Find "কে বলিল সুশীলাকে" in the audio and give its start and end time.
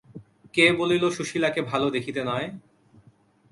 0.53-1.61